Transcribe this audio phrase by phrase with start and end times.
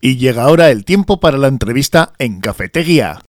[0.00, 3.20] Y llega ahora el tiempo para la entrevista en Cafetería.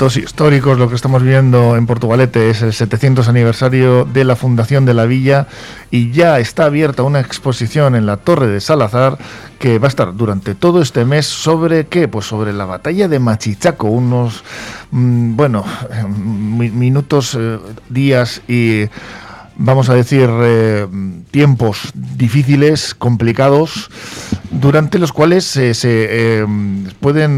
[0.00, 4.94] Históricos, lo que estamos viendo en Portugalete es el 700 aniversario de la fundación de
[4.94, 5.46] la villa
[5.90, 9.18] y ya está abierta una exposición en la Torre de Salazar
[9.58, 13.18] que va a estar durante todo este mes sobre qué, pues sobre la batalla de
[13.18, 14.42] Machichaco, unos,
[14.90, 15.66] mm, bueno,
[16.08, 17.58] minutos, eh,
[17.90, 18.88] días y
[19.56, 20.86] vamos a decir, eh,
[21.30, 23.90] tiempos difíciles, complicados,
[24.50, 26.46] durante los cuales eh, se eh,
[27.00, 27.36] pueden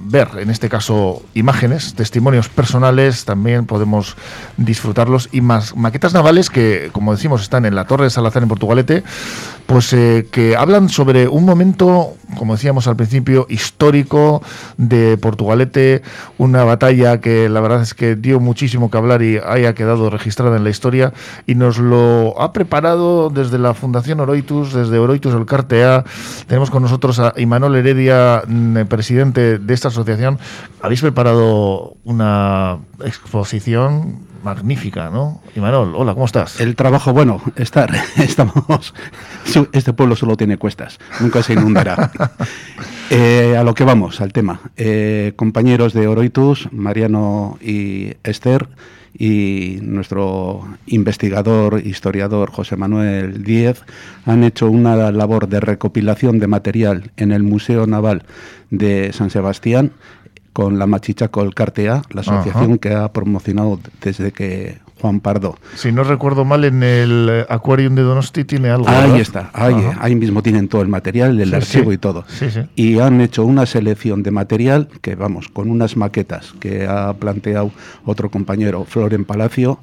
[0.00, 4.16] ver, en este caso, imágenes, testimonios personales, también podemos
[4.56, 8.48] disfrutarlos, y más maquetas navales que, como decimos, están en la Torre de Salazar en
[8.48, 9.02] Portugalete,
[9.66, 14.42] pues que hablan sobre un momento, como decíamos al principio, histórico
[14.76, 16.02] de Portugalete,
[16.38, 20.56] una batalla que la verdad es que dio muchísimo que hablar y haya quedado registrada
[20.56, 21.12] en la historia
[21.46, 26.04] y nos lo ha preparado desde la Fundación Oroitus, desde Oroitus el Cartea.
[26.46, 30.38] Tenemos con nosotros a Imanol Heredia, mm, presidente de esta asociación.
[30.80, 35.40] Habéis preparado una exposición magnífica, ¿no?
[35.56, 36.60] Imanol, hola, ¿cómo estás?
[36.60, 38.94] El trabajo, bueno, estar, estamos,
[39.72, 42.10] este pueblo solo tiene cuestas, nunca se inundará.
[43.08, 44.58] Eh, a lo que vamos, al tema.
[44.76, 48.66] Eh, compañeros de Oroitus, Mariano y Esther,
[49.16, 53.82] y nuestro investigador, historiador José Manuel Díez
[54.24, 58.24] han hecho una labor de recopilación de material en el Museo Naval
[58.70, 59.92] de San Sebastián
[60.56, 65.58] con la Machichaco el Cartea, la asociación que ha promocionado desde que Juan Pardo.
[65.74, 68.88] Si no recuerdo mal, en el Aquarium de Donosti tiene algo.
[68.88, 72.24] Ahí está, ahí, mismo tienen todo el material, el archivo y todo.
[72.74, 77.70] y han hecho una selección de material que, vamos, con unas maquetas que ha planteado
[78.06, 79.80] otro compañero, Floren Palacio,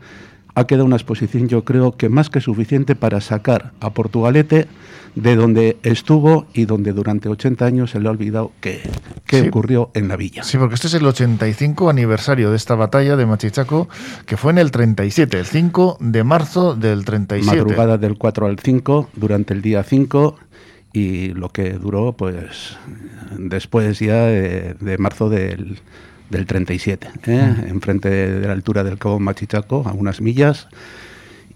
[0.55, 4.67] ha quedado una exposición, yo creo que más que suficiente para sacar a Portugalete
[5.15, 8.81] de donde estuvo y donde durante 80 años se le ha olvidado qué,
[9.47, 10.43] ocurrió en la villa.
[10.43, 13.89] Sí, porque este es el 85 aniversario de esta batalla de Machichaco,
[14.25, 17.55] que fue en el 37, el 5 de marzo del 37.
[17.55, 20.35] Madrugada del 4 al 5, durante el día 5
[20.93, 22.77] y lo que duró pues
[23.37, 25.79] después ya de, marzo del,
[26.29, 27.55] del 37, ¿eh?
[27.67, 30.67] enfrente de la altura del Cabo Machichaco, a unas millas.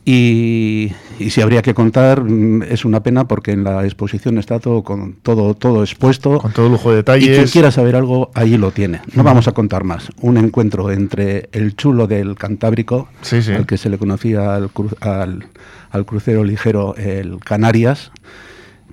[0.10, 0.94] Y,
[1.30, 5.16] si habría que contar, mm, es una pena porque en la exposición está todo con
[5.16, 6.40] todo, todo expuesto.
[6.40, 7.28] Con todo lujo de detalles.
[7.28, 9.02] Y quien quiera saber algo, ahí lo tiene.
[9.14, 10.08] No vamos a contar más.
[10.22, 13.10] Un encuentro entre el chulo del Cantábrico,
[13.54, 14.70] al que se le conocía al,
[15.92, 18.12] al, crucero ligero el Canarias,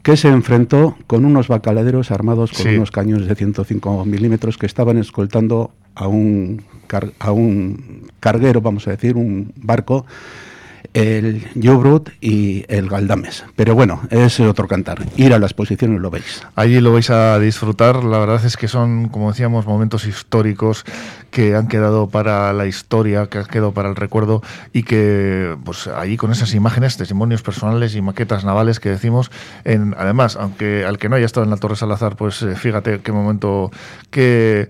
[0.04, 4.98] que se enfrentó con unos bacaladeros armados con unos cañones de 105 milímetros que estaban
[4.98, 6.62] escoltando a un,
[7.18, 10.04] a un carguero, vamos a decir, un barco
[10.94, 13.44] el Jobrut y el Galdames.
[13.56, 15.04] Pero bueno, es otro cantar.
[15.16, 16.42] Ir a la exposición y lo veis.
[16.54, 18.04] Allí lo vais a disfrutar.
[18.04, 20.84] La verdad es que son, como decíamos, momentos históricos
[21.30, 24.40] que han quedado para la historia, que han quedado para el recuerdo
[24.72, 29.32] y que, pues allí con esas imágenes, testimonios personales y maquetas navales que decimos,
[29.64, 33.00] en, además, aunque al que no haya estado en la Torre Salazar, pues eh, fíjate
[33.00, 33.72] qué momento,
[34.10, 34.68] que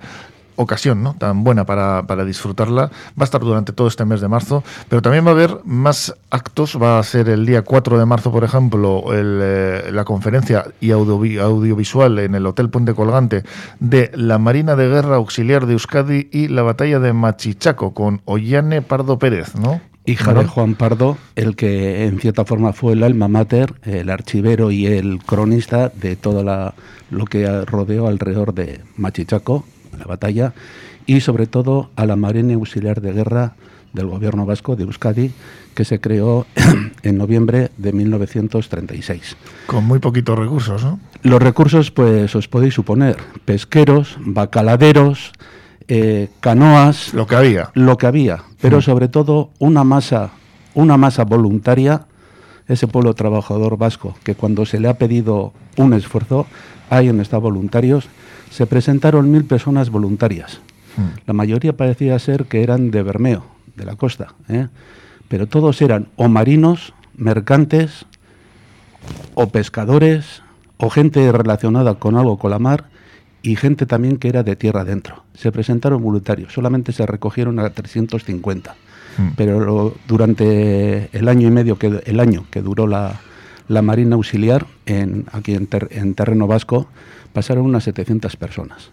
[0.57, 1.15] ocasión ¿no?
[1.15, 2.91] tan buena para, disfrutarla.
[3.19, 6.15] Va a estar durante todo este mes de marzo, pero también va a haber más
[6.31, 6.79] actos.
[6.81, 12.19] Va a ser el día 4 de marzo, por ejemplo, eh, la conferencia y audiovisual
[12.19, 13.45] en el Hotel Puente Colgante
[13.81, 18.83] de la Marina de Guerra Auxiliar de Euskadi y la batalla de Machichaco con Ollane
[18.83, 19.81] Pardo Pérez, ¿no?
[20.07, 24.71] Hija de Juan Pardo, el que en cierta forma fue el alma mater, el archivero
[24.71, 26.75] y el cronista de todo la,
[27.11, 29.65] lo que rodeó alrededor de Machichaco,
[29.99, 30.53] la batalla,
[31.07, 33.55] y sobre todo a la Marina Auxiliar de Guerra
[33.93, 35.31] del Gobierno Vasco de Euskadi,
[35.75, 36.47] que se creó
[37.03, 39.37] en noviembre de 1936.
[39.67, 40.99] Con muy poquitos recursos, ¿no?
[41.23, 45.33] Los recursos, pues os podéis suponer, pesqueros, bacaladeros,
[45.89, 47.15] eh, canoas...
[47.15, 47.71] Lo que había.
[47.75, 50.33] Lo que había, pero sobre todo una masa,
[50.75, 52.07] una masa voluntaria,
[52.67, 56.47] ese pueblo trabajador vasco, que cuando se le ha pedido un esfuerzo,
[56.91, 58.09] hay en está voluntarios,
[58.55, 60.61] se presentaron mil personas voluntarias.
[60.97, 61.19] Hmm.
[61.27, 64.69] La mayoría parecía ser que eran de Bermeo, de la costa, ¿eh?
[65.27, 68.07] pero todos eran o marinos, mercantes,
[69.35, 70.43] o pescadores,
[70.77, 72.85] o gente relacionada con algo con la mar,
[73.43, 75.25] y gente también que era de tierra adentro.
[75.35, 78.77] Se presentaron voluntarios, solamente se recogieron a 350.
[79.19, 79.29] mm.
[79.37, 83.21] pero durante el año y medio, que, el año que duró la,
[83.67, 86.87] la Marina Auxiliar, en, aquí en, en terreno vasco,
[87.35, 88.91] pasaron unas 700 personas.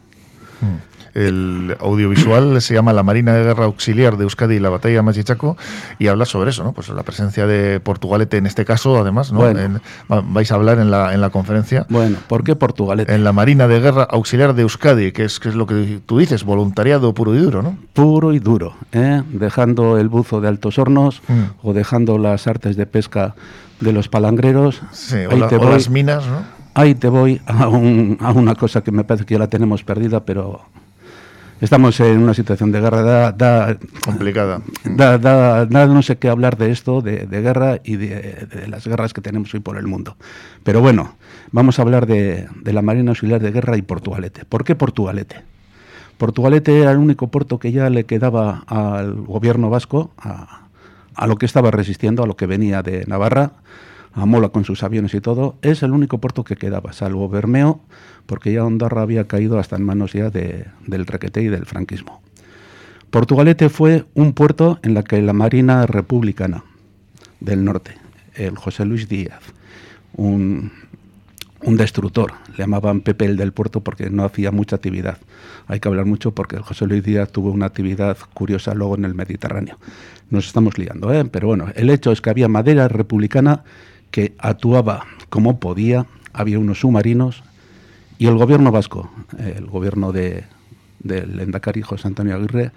[0.59, 0.91] Mm.
[1.13, 5.01] El audiovisual se llama La Marina de Guerra Auxiliar de Euskadi y la Batalla de
[5.01, 5.57] Machichaco
[5.99, 6.71] y habla sobre eso, ¿no?
[6.71, 9.41] Pues la presencia de Portugalete en este caso, además, ¿no?
[10.07, 11.85] vais a hablar en la, en la conferencia.
[11.89, 13.13] Bueno, ¿por qué Portugalete?
[13.13, 16.17] En la Marina de Guerra Auxiliar de Euskadi, que es, que es lo que tú
[16.17, 17.77] dices, voluntariado puro y duro, ¿no?
[17.91, 19.21] Puro y duro, ¿eh?
[19.33, 21.41] Dejando el buzo de altos hornos mm.
[21.67, 23.35] o dejando las artes de pesca
[23.81, 24.81] de los palangreros.
[24.93, 26.60] Sí, o, las minas, ¿no?
[26.73, 29.83] Ahí te voy a, un, a, una cosa que me parece que ya la tenemos
[29.83, 30.61] perdida, pero
[31.59, 34.61] estamos en una situación de guerra da, complicada.
[34.85, 39.53] Da, no sé qué hablar de esto, de, guerra y de, las guerras que tenemos
[39.53, 40.15] hoy por el mundo.
[40.63, 41.15] Pero bueno,
[41.51, 44.45] vamos a hablar de, la Marina Auxiliar de Guerra y Portugalete.
[44.45, 45.43] ¿Por qué Portugalete?
[46.17, 50.67] Portugalete era el único puerto que ya le quedaba al gobierno vasco, a,
[51.15, 53.51] a lo que estaba resistiendo, a lo que venía de Navarra,
[54.13, 57.81] a Mola con sus aviones y todo, es el único puerto que quedaba, salvo Bermeo,
[58.25, 62.21] porque ya Ondarra había caído hasta en manos ya del requete y del franquismo.
[63.09, 66.63] Portugalete fue un puerto en la que la Marina Republicana
[67.39, 67.95] del Norte,
[68.35, 69.41] el José Luis Díaz,
[70.15, 70.71] un,
[71.63, 75.17] un destructor, le llamaban Pepe el del puerto porque no hacía mucha actividad.
[75.67, 79.05] Hay que hablar mucho porque el José Luis Díaz tuvo una actividad curiosa luego en
[79.05, 79.77] el Mediterráneo.
[80.29, 81.25] Nos estamos liando, ¿eh?
[81.25, 83.63] pero bueno, el hecho es que había madera republicana
[84.11, 87.43] que actuaba como podía, había unos submarinos
[88.17, 89.09] y el gobierno vasco,
[89.39, 90.43] el gobierno de,
[90.99, 92.71] del Endacari José Antonio Aguirre,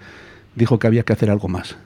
[0.55, 1.77] dijo que había que hacer algo más.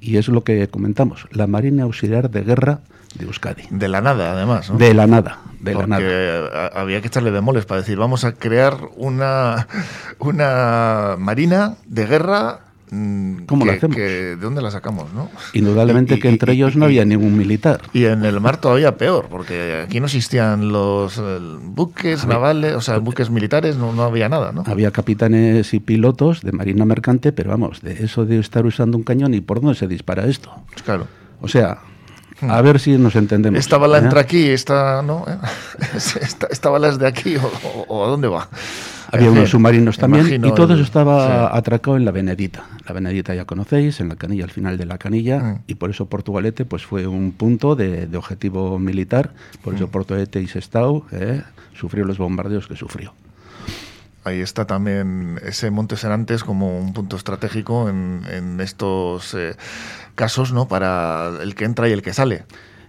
[0.00, 2.80] y es lo que comentamos, la Marina Auxiliar de Guerra
[3.18, 3.62] de Euskadi.
[3.70, 4.70] De la nada, además.
[4.76, 6.70] De la nada, de la nada.
[6.74, 9.66] había que echarle demoles para decir, vamos a crear una,
[10.18, 13.96] una marina de guerra Mm, ¿Cómo lo hacemos?
[13.96, 15.12] ¿De dónde la sacamos?
[15.12, 15.28] ¿no?
[15.54, 17.80] Indudablemente que entre ellos no había ningún militar.
[17.92, 21.20] Y en el mar todavía peor, porque aquí no existían los
[21.62, 24.62] buques navales, o sea, buques militares, no, no, había nada, ¿no?
[24.66, 29.04] Había capitanes y pilotos de marina mercante, pero vamos, de eso de estar usando un
[29.04, 30.52] cañón y por dónde se dispara esto.
[30.84, 31.08] Claro.
[31.40, 31.78] O sea,
[32.40, 32.50] hmm.
[32.50, 33.58] a ver si nos entendemos.
[33.58, 34.02] Esta bala ¿eh?
[34.02, 35.24] entra aquí, esta no,
[36.50, 37.36] esta, bala es de aquí
[37.88, 38.48] o a dónde va.
[39.12, 42.64] Había unos submarinos también y todo eso estaba atracado en la Benedita.
[42.86, 45.62] La Benedita ya conocéis, en la canilla, al final de la canilla, mm.
[45.66, 49.32] y por eso Portugalete pues fue un punto de, objetivo militar,
[49.62, 49.90] por eso mm.
[49.90, 51.42] Portugalete y Sestao eh,
[51.74, 53.12] sufrió los bombardeos que sufrió.
[54.24, 59.54] Ahí está también ese Monte Serantes como un punto estratégico en, estos eh,
[60.16, 60.66] casos, ¿no?
[60.66, 62.44] Para el que entra y el que sale.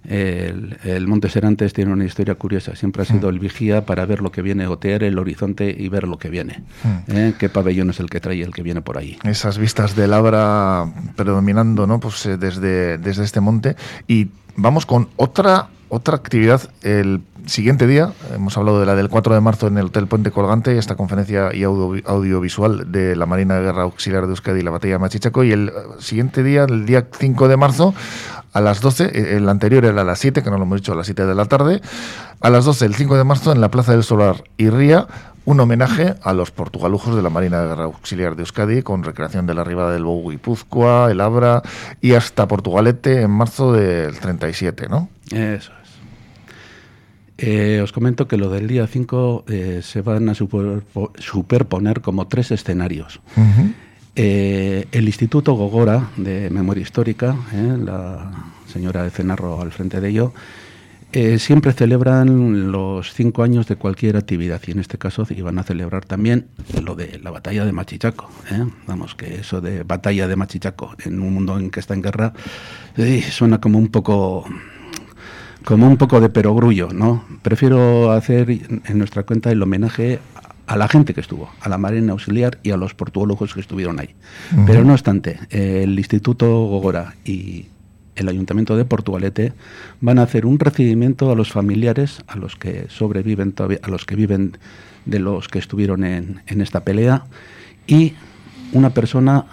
[0.07, 2.75] El, Monte Serantes tiene una historia curiosa.
[2.75, 6.07] Siempre ha sido el vigía para ver lo que viene, gotear el horizonte y ver
[6.07, 6.63] lo que viene.
[7.07, 7.33] ¿Eh?
[7.37, 9.17] ¿Qué pabellón es el que trae el que viene por ahí?
[9.23, 11.99] Esas vistas de Labra predominando ¿no?
[11.99, 13.75] pues, eh, desde, desde este monte.
[14.07, 16.61] Y vamos con otra, otra actividad.
[16.83, 20.31] El siguiente día, hemos hablado de la del 4 de marzo en el Hotel Puente
[20.31, 24.71] Colgante, esta conferencia y audiovisual de la Marina de Guerra Auxiliar de Euskadi y la
[24.71, 25.43] Batalla de Machichaco.
[25.43, 27.93] Y el siguiente día, el día 5 de marzo,
[28.57, 30.93] a las 12, eh, el anterior era a las 7, que no lo hemos dicho,
[30.93, 31.81] a las 7 de la tarde,
[32.41, 35.07] a las 12, el 5 de marzo, en la Plaza del Solar y Ría,
[35.45, 39.47] un homenaje a los portugalujos de la Marina de Guerra Auxiliar de Euskadi, con recreación
[39.47, 41.61] de la arribada del Bogu Guipúzcoa, el Abra
[42.01, 45.07] y hasta Portugalete en marzo del 37, ¿no?
[45.31, 45.87] Eso es.
[47.37, 52.51] Eh, os comento que lo del día 5 eh, se van a superponer como tres
[52.51, 53.21] escenarios.
[54.15, 58.31] Eh, el Instituto Gogora de Memoria Histórica, la
[58.67, 60.33] señora de Cenarro al frente de ello,
[61.13, 65.63] eh, siempre celebran los cinco años de cualquier actividad y en este caso iban a
[65.63, 66.47] celebrar también
[66.83, 68.29] lo de la batalla de Machichaco.
[68.87, 72.33] Vamos, que eso de batalla de Machichaco en un mundo en que está en guerra
[73.31, 74.45] suena como un poco
[75.63, 77.25] como un poco de perogrullo, ¿no?
[77.41, 80.19] Prefiero hacer en nuestra cuenta el homenaje
[80.65, 83.99] a la gente que estuvo, a la Marina Auxiliar y a los portuólogos que estuvieron
[83.99, 84.13] ahí.
[84.65, 87.67] Pero no obstante, el Instituto Gogora y
[88.17, 89.53] el Ayuntamiento de Portugalete
[90.01, 94.05] van a hacer un recibimiento a los familiares, a los que sobreviven todavía, a los
[94.05, 94.57] que viven
[95.05, 97.23] de los que estuvieron en, en esta pelea.
[97.87, 98.13] Y
[98.73, 99.45] una persona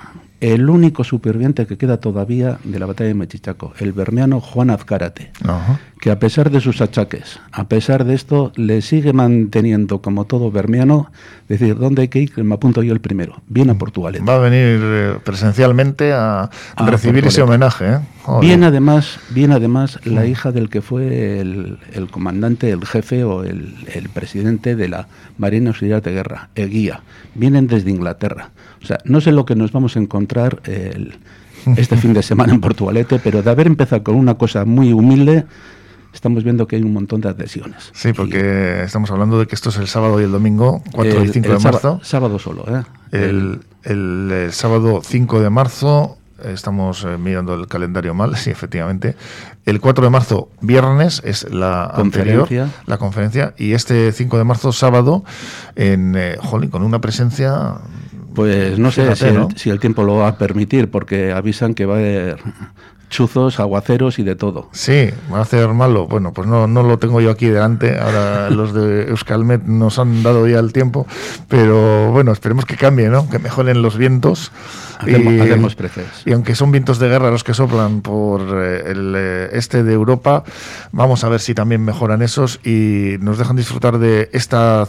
[0.53, 5.31] el único superviviente que queda todavía de la batalla de Mechichaco, el bermeano Juan Azcárate,
[6.05, 10.51] que a pesar de sus achaques, a pesar de esto, le sigue manteniendo como todo
[10.51, 11.11] bermeano,
[11.49, 12.45] decir, ¿dónde hay que ir?
[12.45, 14.23] Me apunto yo el primero, viene a Portugalete.
[14.23, 17.87] Va a venir eh, presencialmente a, recibir ese homenaje.
[17.87, 17.99] ¿eh?
[18.43, 21.79] Viene además, viene además la hija del que fue el,
[22.11, 25.09] comandante, el jefe o el, el, presidente de la
[25.39, 27.01] Marina Auxiliar de Guerra, el guía.
[27.35, 28.51] Vienen desde Inglaterra.
[28.83, 31.15] O sea, no sé lo que nos vamos a encontrar el,
[31.77, 35.47] este fin de semana en Portugalete, pero de haber empezado con una cosa muy humilde,
[36.15, 37.91] estamos viendo que hay un montón de adhesiones.
[37.93, 41.29] Sí, porque estamos hablando de que esto es el sábado y el domingo, 4 y
[41.29, 42.01] 5 de marzo.
[42.03, 42.83] Sábado, solo, ¿eh?
[43.13, 49.17] El, el, sábado 5 de marzo, estamos eh, mirando el calendario mal, sí, efectivamente.
[49.67, 52.69] El 4 de marzo, viernes, es la conferencia.
[52.87, 55.25] la conferencia, y este 5 de marzo, sábado,
[55.77, 56.39] en eh,
[56.71, 57.75] con una presencia
[58.35, 61.87] pues no sé si, El, si, el, tiempo lo va a permitir, porque avisan que
[61.87, 62.39] va a haber
[63.15, 64.69] chuzos, aguaceros y de todo.
[64.73, 66.09] Sí, va a hacer malo.
[66.09, 67.97] Bueno, pues no, no lo tengo yo aquí delante.
[67.97, 71.07] Ahora los de Euskalmet nos han dado ya el tiempo,
[71.49, 73.31] pero bueno, esperemos que cambie, ¿no?
[73.31, 74.51] Que mejoren los vientos.
[74.99, 75.33] Hacemos,
[76.25, 79.83] y, y aunque son vientos de guerra los que soplan por eh, el eh, este
[79.83, 80.45] de Europa,
[80.93, 84.89] vamos a ver si también mejoran esos y nos dejan disfrutar de esta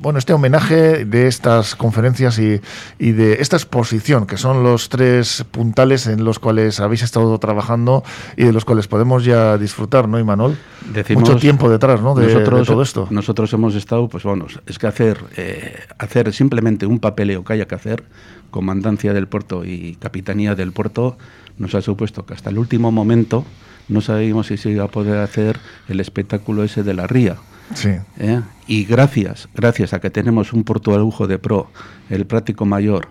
[0.00, 2.60] bueno, este homenaje de estas conferencias y,
[2.98, 8.04] de esta exposición, que son los tres puntales en los cuales habéis estado trabajando
[8.36, 10.56] y de los cuales podemos ya disfrutar, ¿no, Imanol?
[11.14, 12.14] Mucho tiempo detrás, ¿no?
[12.14, 12.32] De,
[12.64, 13.08] todo esto.
[13.10, 17.66] Nosotros hemos estado, pues bueno, es que hacer, eh, hacer simplemente un papeleo que haya
[17.66, 18.04] que hacer,
[18.50, 21.18] comandancia del puerto y capitanía del puerto,
[21.58, 23.44] nos ha supuesto que hasta el último momento
[23.88, 25.58] no sabíamos si se iba a poder hacer
[25.88, 27.36] el espectáculo ese de la ría
[27.74, 27.90] Sí.
[28.18, 28.40] ¿Eh?
[28.66, 31.70] Y gracias, gracias a que tenemos un puerto de lujo de pro,
[32.10, 33.08] el práctico mayor,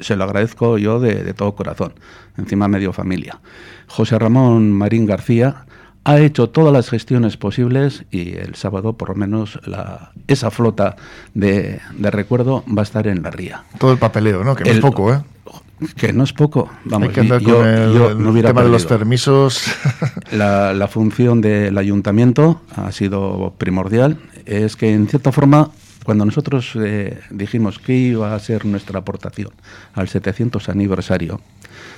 [0.00, 1.94] se lo agradezco yo de, todo corazón,
[2.36, 3.40] encima medio familia.
[3.86, 5.66] José Ramón Marín García
[6.04, 10.96] ha hecho todas las gestiones posibles y el sábado por lo menos la, esa flota
[11.34, 13.64] de, recuerdo va a estar en la ría.
[13.78, 14.54] Todo el papeleo, ¿no?
[14.54, 15.20] Que es poco, ¿eh?
[15.96, 16.70] Que no es poco.
[16.84, 19.62] Vamos, Hay que andar con el tema de los permisos.
[20.32, 24.18] La, función del ayuntamiento ha sido primordial.
[24.46, 25.70] Es que, en cierta forma,
[26.04, 29.50] cuando nosotros eh, dijimos que iba a ser nuestra aportación
[29.92, 31.40] al 700 aniversario,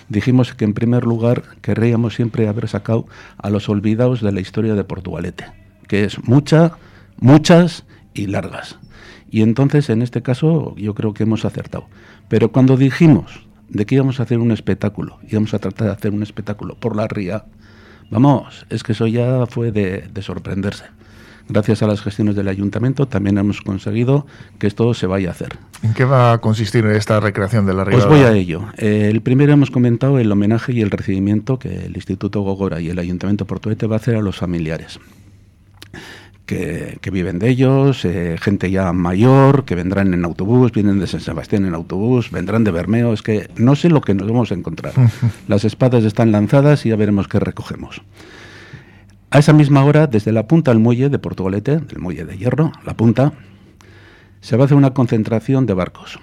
[0.08, 3.06] dijimos que en primer lugar querríamos siempre haber sacado
[3.36, 5.44] a los olvidados de la historia de Portugalete,
[5.86, 6.72] que es mucha,
[7.20, 8.76] muchas y largas.
[9.30, 11.86] Y entonces, en este caso, yo creo que hemos acertado.
[12.28, 16.12] Pero cuando dijimos de que íbamos a hacer un espectáculo, íbamos a tratar de hacer
[16.12, 17.44] un espectáculo por la ría,
[18.10, 20.84] vamos, es que eso ya fue de, sorprenderse.
[21.50, 24.26] Gracias a las gestiones del ayuntamiento también hemos conseguido
[24.58, 25.56] que esto se vaya a hacer.
[25.82, 27.96] ¿En qué va a consistir esta recreación de la ría?
[27.96, 28.66] Pues voy a ello.
[28.76, 32.98] el primero hemos comentado el homenaje y el recibimiento que el Instituto Gogora y el
[32.98, 35.00] Ayuntamiento Portuete va a hacer a los familiares
[36.48, 41.20] que, viven de ellos, eh, gente ya mayor, que vendrán en autobús, vienen de San
[41.20, 44.54] Sebastián en autobús, vendrán de Bermeo, es que no sé lo que nos vamos a
[44.54, 44.94] encontrar.
[45.46, 48.00] Las espadas están lanzadas y ya veremos qué recogemos.
[49.30, 52.72] A esa misma hora, desde la punta del muelle de Portugalete, del muelle de hierro,
[52.84, 53.34] la punta,
[54.40, 56.18] se va a hacer una concentración de barcos.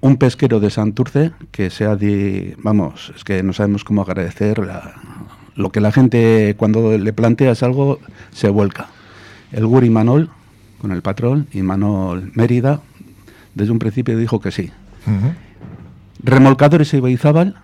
[0.00, 4.94] Un pesquero de Santurce que sea de, vamos, es que no sabemos cómo agradecer la,
[5.58, 7.98] lo que la gente cuando le planteas algo
[8.32, 8.86] se vuelca.
[9.50, 10.30] El Guri Manol,
[10.80, 12.80] con el patrón, y Manol Mérida,
[13.54, 14.70] desde un principio dijo que sí.
[16.22, 17.56] Remolcadores Ibaizábal,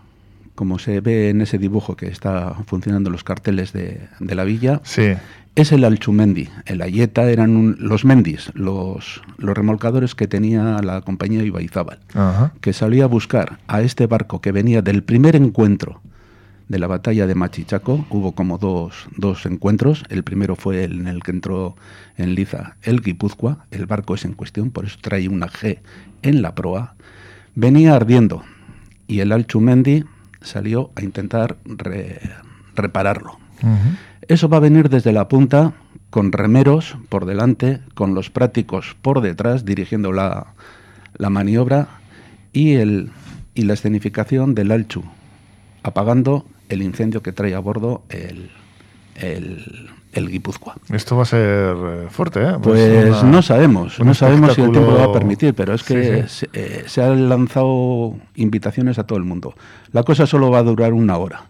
[0.57, 4.81] como se ve en ese dibujo que está funcionando en los carteles de, la villa,
[5.55, 6.49] es el Alchumendi.
[6.67, 12.01] El Ayeta eran los Mendis, los, los remolcadores que tenía la compañía Ibaizábal,
[12.61, 16.01] que salía a buscar a este barco que venía del primer encuentro
[16.69, 18.07] de la batalla de Machichaco.
[18.11, 20.05] Hubo como dos, dos encuentros.
[20.09, 21.77] El primero fue el en el que entró
[22.17, 23.67] en Liza el Guipúzcoa.
[23.71, 25.81] El barco es en cuestión, por eso trae una G
[26.23, 26.95] en la proa.
[27.55, 28.43] Venía ardiendo
[29.07, 30.05] y el Alchumendi
[30.41, 31.57] salió a intentar
[32.75, 33.39] repararlo.
[34.29, 35.75] Eso va a venir desde la punta
[36.11, 40.55] con remeros por delante, con los prácticos por detrás dirigiendo la,
[41.17, 41.89] la maniobra
[42.53, 43.11] y, el,
[43.55, 45.03] y la escenificación del Alchu,
[45.83, 48.51] apagando el incendio que trae a bordo el,
[49.17, 50.77] el, el Guipúzcoa.
[50.93, 52.53] Esto va a ser eh, fuerte, ¿eh?
[52.63, 56.25] Pues no sabemos, no sabemos si el tiempo lo va a permitir, pero es que
[56.53, 59.55] eh, Se, han lanzado invitaciones a todo el mundo.
[59.93, 61.47] La cosa solo va a durar una hora.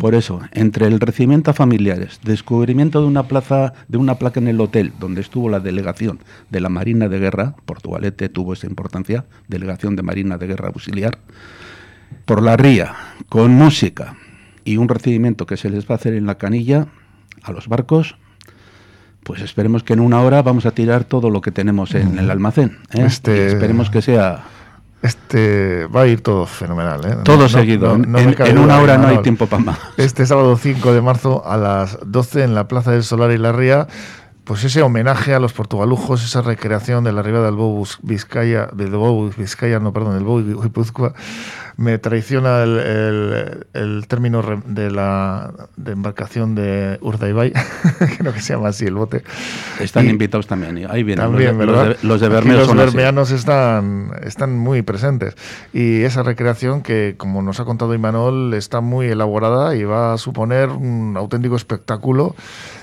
[0.00, 4.48] Por eso, entre el recibimiento a familiares, descubrimiento de una plaza, de una placa en
[4.48, 6.18] el hotel donde estuvo la delegación
[6.50, 11.18] de la Marina de Guerra, Portugalete tuvo esa importancia, delegación de Marina de Guerra auxiliar,
[12.24, 12.96] por la ría,
[13.28, 14.16] con música,
[14.64, 16.86] y un recibimiento que se les va a hacer en la canilla
[17.42, 18.16] a los barcos,
[19.22, 22.30] pues esperemos que en una hora vamos a tirar todo lo que tenemos en el
[22.30, 22.78] almacén.
[22.92, 23.04] ¿eh?
[23.04, 23.48] Este...
[23.48, 24.44] esperemos que sea...
[25.02, 27.00] Este va a ir todo fenomenal.
[27.06, 27.16] ¿eh?
[27.24, 27.94] Todo seguido.
[27.94, 29.78] en, una hora no hay tiempo para más.
[29.96, 33.50] Este sábado 5 de marzo a las 12 en la Plaza del Solar y la
[33.52, 33.86] Ría
[34.44, 38.90] pues ese homenaje a los portugalujos, esa recreación de la arribada del Bobo Vizcaya, del
[38.90, 41.14] Bobo Vizcaya, no, perdón, del Bobo Guipúzcoa,
[41.76, 47.52] me traiciona el, el, término de la de embarcación de Urdaibai,
[48.18, 49.22] creo que se llama así el bote.
[49.78, 51.96] Están invitados también, ahí vienen también, los, ¿verdad?
[52.02, 55.36] los, de, los Los bermeanos están, están muy presentes.
[55.72, 60.18] Y esa recreación que, como nos ha contado Imanol, está muy elaborada y va a
[60.18, 62.34] suponer un auténtico espectáculo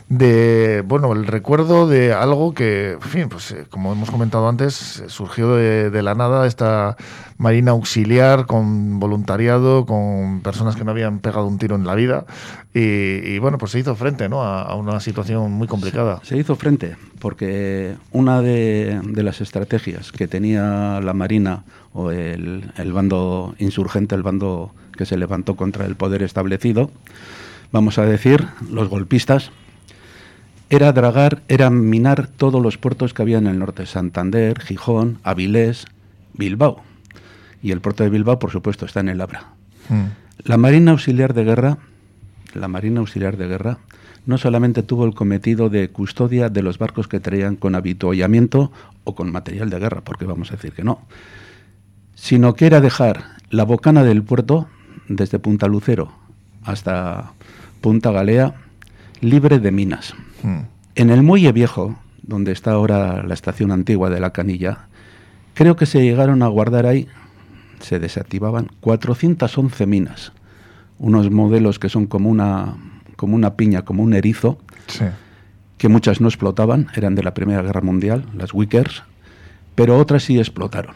[0.09, 5.03] de, bueno, el recuerdo de algo que, en fin, pues eh, como hemos comentado antes,
[5.07, 6.95] surgió de, la nada esta
[7.37, 12.25] marina auxiliar con voluntariado, con personas que no habían pegado un tiro en la vida
[12.73, 14.43] y, bueno, pues se hizo frente ¿no?
[14.43, 16.19] a, una situación muy complicada.
[16.23, 22.11] Se, se hizo frente porque una de, de, las estrategias que tenía la marina o
[22.11, 26.91] el, el bando insurgente, el bando que se levantó contra el poder establecido,
[27.71, 29.51] vamos a decir, los golpistas,
[30.69, 35.85] era dragar, era minar todos los puertos que había en el norte, Santander, Gijón, Avilés,
[36.33, 36.81] Bilbao.
[37.61, 39.47] Y el puerto de Bilbao, por supuesto, está en el Abra.
[39.89, 40.03] Mm.
[40.43, 41.77] La Marina Auxiliar de Guerra,
[42.53, 43.79] la Marina Auxiliar de Guerra,
[44.25, 48.71] no solamente tuvo el cometido de custodia de los barcos que traían con habituallamiento
[49.05, 50.99] o con material de guerra, porque vamos a decir que no,
[52.13, 54.67] sino que era dejar la bocana del puerto,
[55.07, 56.11] desde Punta Lucero
[56.65, 57.31] hasta
[57.79, 58.53] Punta Galea,
[59.21, 60.13] libre de minas.
[60.43, 60.61] Hmm.
[60.95, 64.87] En el muelle viejo, donde está ahora la estación antigua de la Canilla,
[65.53, 67.07] creo que se llegaron a guardar ahí,
[67.79, 70.33] se desactivaban 411 minas,
[70.99, 72.75] unos modelos que son como una,
[73.15, 75.05] como una piña, como un erizo, sí.
[75.77, 79.03] que muchas no explotaban, eran de la Primera Guerra Mundial, las Wickers,
[79.75, 80.95] pero otras sí explotaron.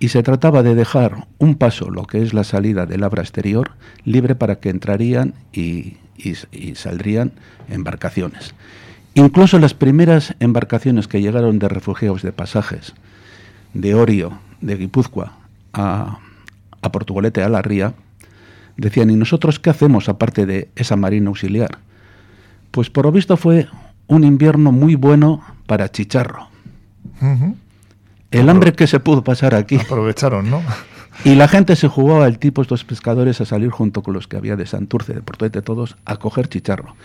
[0.00, 3.70] Y se trataba de dejar un paso, lo que es la salida del abra exterior,
[4.04, 7.32] libre para que entrarían y y, y, saldrían
[7.68, 8.54] embarcaciones.
[9.14, 12.94] Incluso las primeras embarcaciones que llegaron de refugiados de pasajes
[13.72, 15.32] de Orio, de Guipúzcoa,
[15.72, 16.18] a,
[16.82, 17.94] a Portugalete, a la Ría,
[18.76, 21.78] decían, ¿y nosotros qué hacemos aparte de esa marina auxiliar?
[22.70, 23.68] Pues por lo visto fue
[24.06, 26.48] un invierno muy bueno para Chicharro.
[27.20, 27.54] Uh -huh.
[28.30, 29.76] El hambre que se pudo pasar aquí.
[29.76, 30.60] Aprovecharon, ¿no?
[31.22, 34.36] Y la gente se jugaba el tipo, estos pescadores, a salir junto con los que
[34.36, 36.96] había de Santurce, de Portuete, todos, a coger chicharro.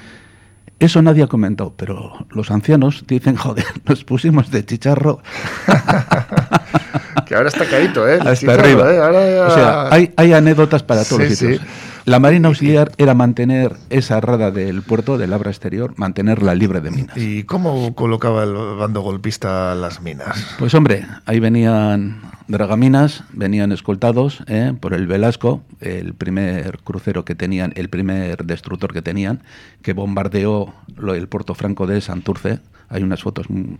[0.79, 5.21] Eso nadie ha comentado, pero los ancianos dicen, joder, nos pusimos de chicharro.
[7.25, 8.19] que ahora está caído, ¿eh?
[8.35, 8.93] Chicharro, arriba.
[8.93, 8.99] ¿eh?
[8.99, 9.47] Ahora ya...
[9.47, 11.61] O sea, hay, hay, anécdotas para todos sí, los sitios.
[11.61, 11.67] Sí.
[12.05, 16.91] La Marina Auxiliar era mantener esa rada del puerto, del Abra exterior, mantenerla libre de
[16.91, 17.17] minas.
[17.17, 20.55] ¿Y cómo colocaba el bando golpista las minas?
[20.57, 24.73] Pues hombre, ahí venían dragaminas, venían escoltados ¿eh?
[24.79, 29.43] por el Velasco, el primer crucero que tenían, el primer destructor que tenían,
[29.81, 32.59] que bombardeó lo, el puerto franco de Santurce.
[32.89, 33.77] Hay unas fotos muy,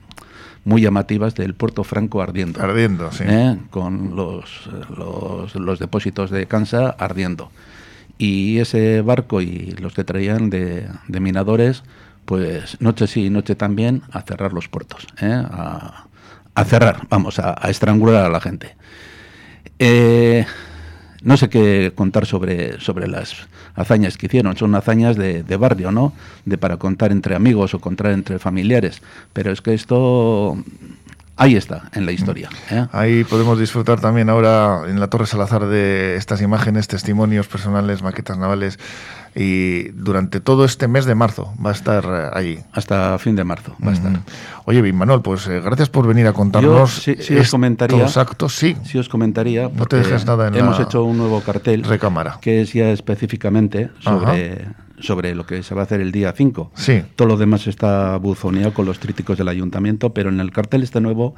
[0.66, 2.62] muy llamativas del puerto franco ardiendo.
[2.62, 3.24] Ardiendo, sí.
[3.26, 3.58] ¿eh?
[3.72, 7.50] Con los, los, los depósitos de Cansa ardiendo
[8.20, 11.84] y ese barco y los que traían de, minadores,
[12.26, 15.32] pues noche sí y noche también, a cerrar los puertos, ¿eh?
[15.34, 16.06] a,
[16.66, 18.76] cerrar, vamos, a, a, estrangular a la gente.
[19.80, 20.46] Eh,
[21.24, 25.92] no sé qué contar sobre, sobre las hazañas que hicieron, son hazañas de, de, barrio,
[25.92, 26.14] ¿no?
[26.44, 29.02] De para contar entre amigos o contar entre familiares,
[29.32, 30.58] pero es que esto
[31.40, 32.50] ahí está, en la historia.
[32.70, 32.86] ¿eh?
[32.92, 38.38] Ahí podemos disfrutar también ahora en la Torre Salazar de estas imágenes, testimonios personales, maquetas
[38.38, 38.78] navales.
[39.36, 42.60] Y durante todo este mes de marzo va a estar allí.
[42.74, 44.12] Hasta fin de marzo va a estar.
[44.12, 44.24] Mm.
[44.66, 48.56] Oye, Manuel, pues eh, gracias por venir a contarnos Yo, si, si os comentaría, actos.
[48.56, 48.76] Sí.
[48.84, 52.40] Si os comentaría, no te dejes nada en hemos la hecho un nuevo cartel recámara.
[52.42, 54.54] que es ya específicamente sobre...
[54.64, 56.72] Ajá sobre lo que se va a hacer el día 5.
[56.76, 57.04] Sí.
[57.16, 61.02] Todo lo demás está buzoneado con los tríticos del ayuntamiento, pero en el cartel este
[61.02, 61.36] nuevo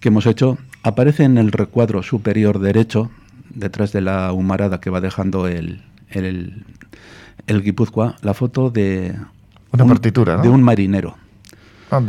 [0.00, 3.10] que hemos hecho aparece en el recuadro superior derecho,
[3.50, 6.64] detrás de la humarada que va dejando el, el,
[7.46, 9.14] el Guipúzcoa, la foto de
[9.72, 10.42] una un, partitura, ¿no?
[10.42, 11.16] de un marinero.
[11.90, 12.00] Ah.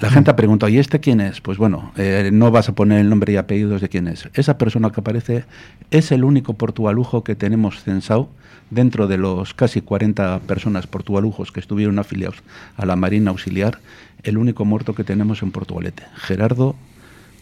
[0.00, 1.40] La gente ha preguntado, ¿y este quién es?
[1.40, 4.28] Pues bueno, eh, no vas a poner el nombre y apellidos de quién es.
[4.34, 5.44] Esa persona que aparece
[5.90, 8.28] es el único portualujo que tenemos censado
[8.70, 12.42] dentro de los casi 40 personas portugalujos que estuvieron afiliados
[12.76, 13.80] a la Marina Auxiliar,
[14.22, 16.76] el único muerto que tenemos en Portugalete, Gerardo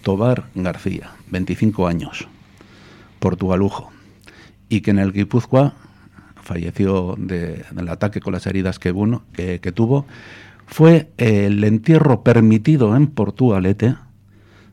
[0.03, 2.27] Tobar García, 25 años,
[3.21, 3.93] portugalujo,
[4.69, 5.75] y que en el Guipúzcoa
[6.43, 8.93] falleció de, del ataque con las heridas que,
[9.63, 10.07] que tuvo,
[10.73, 13.95] fue el entierro permitido en Portugalete,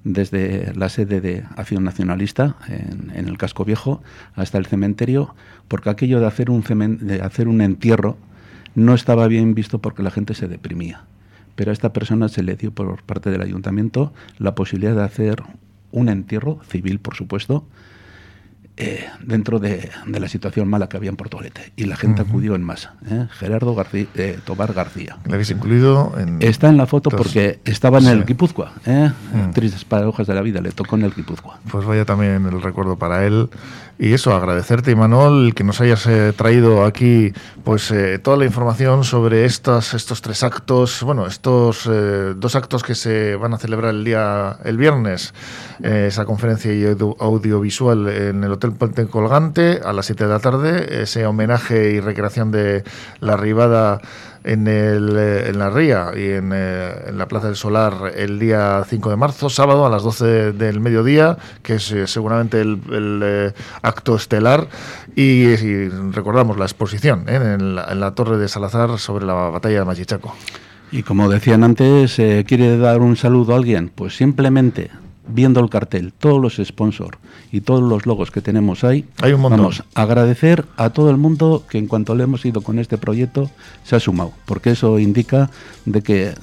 [0.05, 4.01] desde la sede de Acción Nacionalista en, el casco viejo
[4.33, 5.35] hasta el cementerio,
[5.67, 6.63] porque aquello de hacer, un
[7.01, 8.17] de hacer un entierro
[8.75, 11.03] no estaba bien visto porque la gente se deprimía.
[11.55, 15.43] pero a esta persona se le dio por parte del ayuntamiento la posibilidad de hacer
[15.91, 17.65] un entierro civil, por supuesto,
[18.81, 21.73] eh, dentro de, la situación mala que había en Portugalete.
[21.75, 22.93] Y la gente acudió en masa.
[23.11, 23.27] ¿eh?
[23.31, 25.17] Gerardo García, eh, Tobar García.
[25.25, 26.13] ¿Le habéis incluido?
[26.17, 26.41] En...
[26.41, 28.71] Está en la foto porque estaba en el Guipúzcoa.
[28.85, 29.11] ¿eh?
[29.33, 29.51] Mm.
[29.51, 31.59] Tristes paradojas de la vida, le tocó en el Guipúzcoa.
[31.69, 33.49] Pues vaya también el recuerdo para él.
[34.01, 37.33] Y eso, agradecerte, Imanol, que nos hayas traído aquí
[37.65, 41.83] pues toda la información sobre estos, estos tres actos, bueno, estos
[42.37, 45.33] dos actos que se van a celebrar el día, el viernes,
[45.83, 46.71] esa conferencia
[47.19, 51.99] audiovisual en el Hotel Puente Colgante a las 7 de la tarde, ese homenaje y
[51.99, 52.83] recreación de
[53.19, 54.01] la arribada
[54.43, 58.39] en, el, eh, en la ría y en, eh, en, la Plaza del Solar el
[58.39, 63.53] día 5 de marzo, sábado a las 12 del mediodía, que es eh, seguramente el,
[63.81, 64.67] acto estelar.
[65.15, 65.55] Y,
[66.11, 70.35] recordamos la exposición en la, en, la, Torre de Salazar sobre la batalla de Machichaco.
[70.91, 73.91] Y como decían antes, ¿quiere dar un saludo a alguien?
[73.93, 74.89] Pues simplemente
[75.29, 77.17] viendo el cartel, todos los sponsors
[77.51, 81.17] y todos los logos que tenemos ahí, Hay un vamos a agradecer a todo el
[81.17, 83.49] mundo que en cuanto le hemos ido con este proyecto
[83.83, 85.49] se ha sumado, porque eso indica
[85.85, 86.33] de que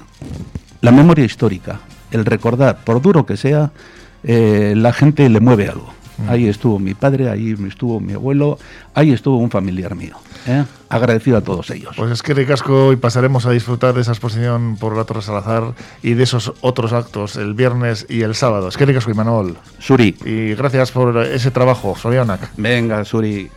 [0.80, 3.72] la memoria histórica, el recordar, por duro que sea,
[4.22, 5.92] eh, la gente le mueve algo.
[6.18, 6.30] Mm.
[6.30, 8.58] Ahí estuvo mi padre, ahí estuvo mi abuelo,
[8.94, 10.16] ahí estuvo un familiar mío.
[10.46, 10.64] ¿eh?
[10.88, 11.94] Agradecido a todos ellos.
[11.96, 15.22] Pues es que de casco y pasaremos a disfrutar de esa exposición por la Torre
[15.22, 18.68] Salazar y de esos otros actos el viernes y el sábado.
[18.68, 19.56] Es que de casco y Manuel.
[19.78, 20.16] Suri.
[20.24, 22.52] Y gracias por ese trabajo, Sorianak.
[22.56, 23.50] Venga, Suri.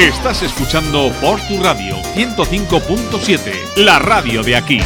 [0.00, 4.80] Estás escuchando por tu radio 105.7, la radio de aquí.